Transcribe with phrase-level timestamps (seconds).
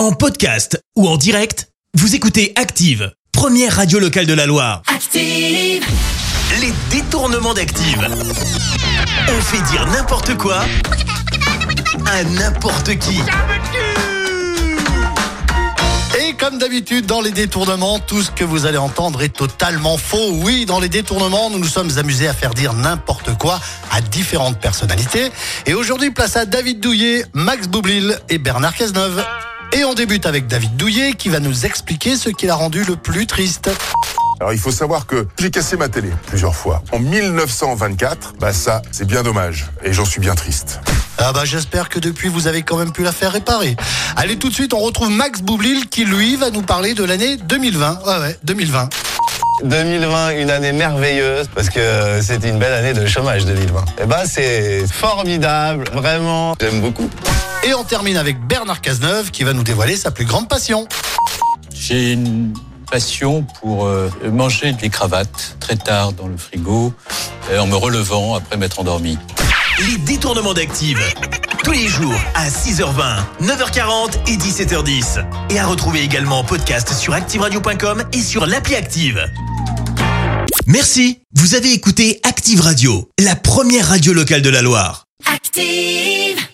[0.00, 4.80] En podcast ou en direct, vous écoutez Active, première radio locale de la Loire.
[4.86, 5.84] Active.
[6.58, 8.08] Les détournements d'Active.
[9.28, 10.64] On fait dire n'importe quoi
[12.06, 13.20] à n'importe qui.
[16.18, 20.30] Et comme d'habitude, dans les détournements, tout ce que vous allez entendre est totalement faux.
[20.32, 23.60] Oui, dans les détournements, nous nous sommes amusés à faire dire n'importe quoi
[23.90, 25.30] à différentes personnalités.
[25.66, 29.22] Et aujourd'hui, place à David Douillet, Max Boublil et Bernard Cazeneuve.
[29.72, 32.96] Et on débute avec David Douillet qui va nous expliquer ce qui l'a rendu le
[32.96, 33.70] plus triste.
[34.40, 36.82] Alors il faut savoir que j'ai cassé ma télé plusieurs fois.
[36.92, 39.70] En 1924, bah ça, c'est bien dommage.
[39.84, 40.80] Et j'en suis bien triste.
[41.18, 43.76] Ah bah j'espère que depuis vous avez quand même pu la faire réparer.
[44.16, 47.36] Allez tout de suite, on retrouve Max Boublil qui lui va nous parler de l'année
[47.36, 48.00] 2020.
[48.06, 48.88] Ouais ouais, 2020.
[49.62, 53.84] 2020, une année merveilleuse parce que c'était une belle année de chômage 2020.
[54.02, 57.10] Et bah c'est formidable, vraiment, j'aime beaucoup.
[57.62, 60.88] Et on termine avec Bernard Cazeneuve qui va nous dévoiler sa plus grande passion.
[61.74, 62.54] J'ai une
[62.90, 66.92] passion pour euh, manger des cravates très tard dans le frigo
[67.50, 69.18] euh, en me relevant après m'être endormi.
[69.86, 70.98] Les détournements d'Active.
[71.62, 75.24] Tous les jours à 6h20, 9h40 et 17h10.
[75.50, 79.22] Et à retrouver également en podcast sur ActiveRadio.com et sur l'appli Active.
[80.66, 81.20] Merci.
[81.34, 85.04] Vous avez écouté Active Radio, la première radio locale de la Loire.
[85.26, 86.49] Active.